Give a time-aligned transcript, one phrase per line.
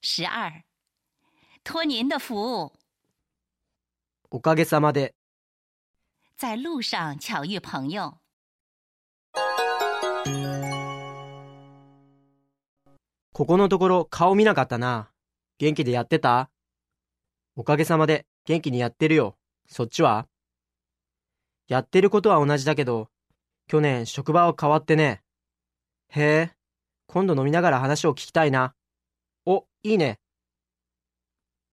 [0.00, 0.62] 十二，
[1.64, 2.72] 托您的福，
[4.30, 5.16] おかげさまで。
[6.36, 8.20] 在路上巧遇朋友。
[13.32, 15.10] ここのところ顔見なかったな。
[15.58, 16.48] 元気でやってた？
[17.56, 19.36] おかげさまで元気にやってるよ。
[19.66, 20.28] そっちは？
[21.66, 23.10] やってることは同じだけど、
[23.66, 25.24] 去年職場は変わってね。
[26.10, 26.50] へえ、
[27.08, 28.76] 今度飲みながら話を聞きたいな。
[29.50, 30.20] お、いいね。